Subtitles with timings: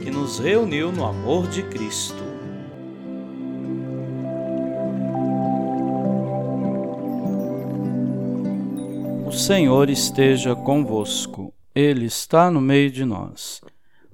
[0.00, 2.24] que nos reuniu no amor de Cristo.
[9.26, 13.60] O Senhor esteja convosco, Ele está no meio de nós.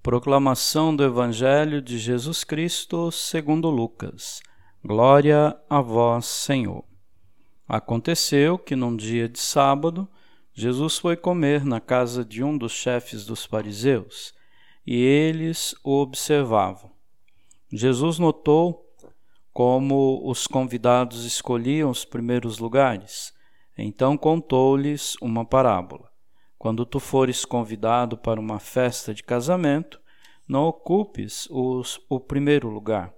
[0.00, 4.40] Proclamação do Evangelho de Jesus Cristo segundo Lucas.
[4.84, 6.84] Glória a vós, Senhor.
[7.68, 10.08] Aconteceu que num dia de sábado,
[10.52, 14.32] Jesus foi comer na casa de um dos chefes dos fariseus
[14.86, 16.90] e eles o observavam.
[17.70, 18.86] Jesus notou
[19.52, 23.32] como os convidados escolhiam os primeiros lugares.
[23.76, 26.10] Então contou-lhes uma parábola.
[26.58, 30.00] Quando tu fores convidado para uma festa de casamento,
[30.46, 33.12] não ocupes os, o primeiro lugar.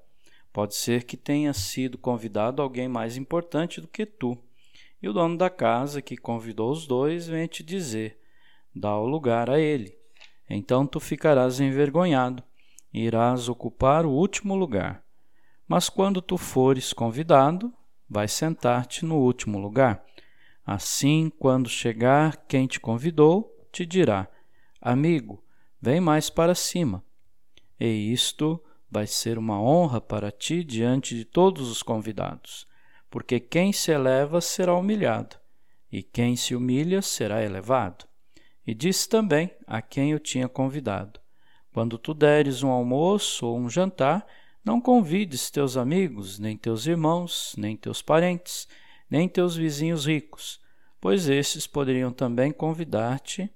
[0.52, 4.39] Pode ser que tenha sido convidado alguém mais importante do que tu.
[5.02, 8.19] E o dono da casa, que convidou os dois, vem te dizer:
[8.74, 9.98] dá o lugar a ele.
[10.48, 12.42] Então tu ficarás envergonhado
[12.92, 15.03] e irás ocupar o último lugar.
[15.67, 17.73] Mas quando tu fores convidado,
[18.09, 20.05] vai sentar-te no último lugar.
[20.64, 24.28] Assim, quando chegar quem te convidou, te dirá:
[24.81, 25.42] Amigo,
[25.81, 27.03] vem mais para cima.
[27.79, 32.67] E isto vai ser uma honra para ti diante de todos os convidados,
[33.11, 35.36] porque quem se eleva será humilhado,
[35.91, 38.06] e quem se humilha será elevado.
[38.67, 41.20] E disse também a quem o tinha convidado:
[41.73, 44.27] Quando tu deres um almoço ou um jantar,
[44.65, 48.67] não convides teus amigos, nem teus irmãos, nem teus parentes,
[49.11, 50.59] nem teus vizinhos ricos,
[51.01, 53.51] pois esses poderiam também convidar-te,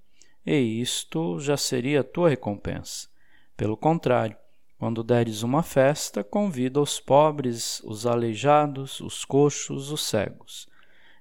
[0.45, 3.09] e isto já seria a tua recompensa.
[3.57, 4.37] Pelo contrário,
[4.79, 10.69] quando deres uma festa, convida os pobres, os aleijados, os coxos, os cegos.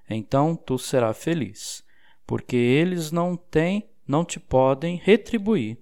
[0.08, 1.82] Então tu serás feliz
[2.28, 5.78] porque eles não têm, não te podem retribuir.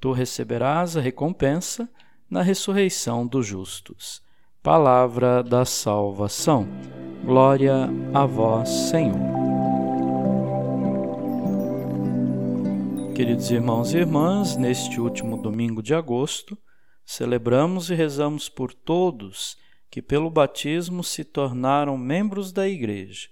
[0.00, 1.88] Tu receberás a recompensa
[2.28, 4.20] na ressurreição dos justos.
[4.60, 6.66] Palavra da salvação.
[7.24, 9.20] Glória a vós, Senhor.
[13.14, 16.58] Queridos irmãos e irmãs, neste último domingo de agosto,
[17.06, 19.56] celebramos e rezamos por todos
[19.88, 23.28] que pelo batismo se tornaram membros da Igreja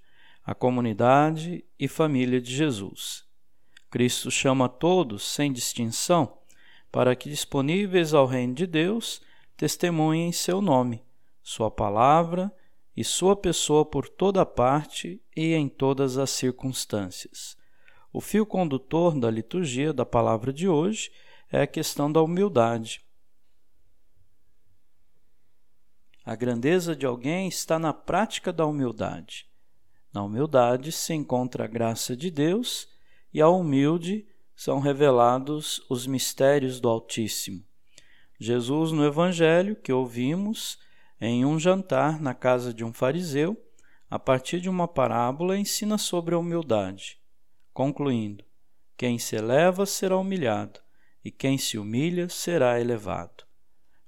[0.46, 3.26] a comunidade e família de Jesus.
[3.90, 6.38] Cristo chama todos, sem distinção,
[6.92, 9.20] para que, disponíveis ao reino de Deus,
[9.56, 11.04] testemunhem seu nome,
[11.42, 12.54] sua palavra
[12.96, 17.56] e sua pessoa por toda parte e em todas as circunstâncias.
[18.12, 21.10] O fio condutor da liturgia da palavra de hoje
[21.50, 23.04] é a questão da humildade.
[26.24, 29.46] A grandeza de alguém está na prática da humildade.
[30.16, 32.88] Na humildade se encontra a graça de Deus
[33.34, 37.62] e ao humilde são revelados os mistérios do Altíssimo.
[38.40, 40.78] Jesus, no Evangelho que ouvimos,
[41.20, 43.62] em um jantar na casa de um fariseu,
[44.08, 47.20] a partir de uma parábola, ensina sobre a humildade,
[47.74, 48.42] concluindo:
[48.96, 50.80] Quem se eleva será humilhado,
[51.22, 53.44] e quem se humilha será elevado.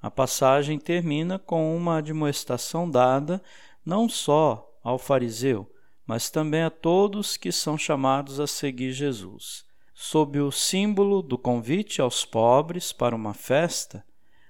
[0.01, 3.43] A passagem termina com uma admoestação dada
[3.85, 5.71] não só ao fariseu,
[6.09, 9.63] mas também a todos que são chamados a seguir Jesus.
[9.93, 14.03] Sob o símbolo do convite aos pobres para uma festa,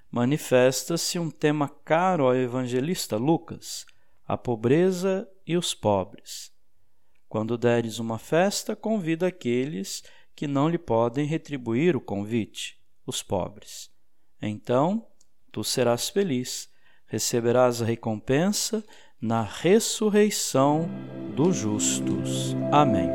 [0.08, 3.84] manifesta-se um tema caro ao evangelista Lucas:
[4.24, 6.52] a pobreza e os pobres.
[7.28, 10.04] Quando deres uma festa, convida aqueles
[10.36, 13.90] que não lhe podem retribuir o convite, os pobres.
[14.40, 15.04] Então
[15.50, 16.70] tu serás feliz,
[17.06, 18.84] receberás a recompensa
[19.20, 20.88] na ressurreição
[21.34, 22.56] dos justos.
[22.70, 23.10] Amém.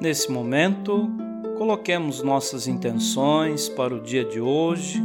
[0.00, 1.10] Nesse momento,
[1.56, 5.02] coloquemos nossas intenções para o dia de hoje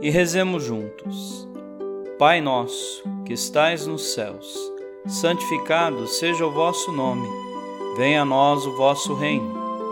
[0.00, 1.48] e rezemos juntos.
[2.18, 4.58] Pai nosso, que estais nos céus,
[5.06, 7.28] santificado seja o vosso nome.
[7.96, 9.63] Venha a nós o vosso reino